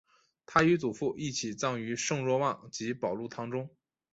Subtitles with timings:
[0.47, 3.69] 他与祖父一起葬于圣若望及保禄堂中。